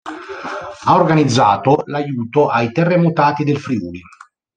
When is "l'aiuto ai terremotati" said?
1.85-3.43